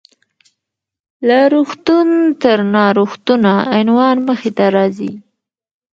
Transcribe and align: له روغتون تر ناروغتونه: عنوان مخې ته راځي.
له 1.27 1.39
روغتون 1.53 2.07
تر 2.41 2.57
ناروغتونه: 2.75 3.51
عنوان 3.77 4.17
مخې 4.27 4.51
ته 4.57 4.65
راځي. 4.75 5.11